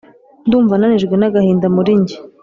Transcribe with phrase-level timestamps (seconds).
[0.47, 2.17] Ndumva nanijwe nagahinda muri njye